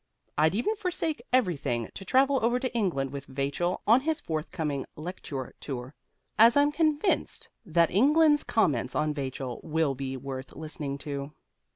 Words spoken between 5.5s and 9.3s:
tour, as I'm convinced that England's comments on